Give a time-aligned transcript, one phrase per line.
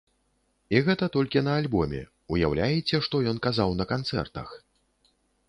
[0.77, 1.99] І гэта толькі на альбоме,
[2.37, 4.59] уяўляеце што ён казаў на канцэртах?